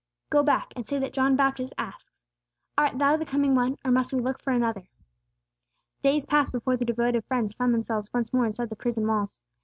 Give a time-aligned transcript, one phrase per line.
[0.31, 2.09] "Go back, and say that John Baptist asks,
[2.75, 4.87] 'Art Thou the Coming One, or must we look for another?'"
[6.01, 9.43] Days passed before the devoted friends found themselves once more inside the prison walls.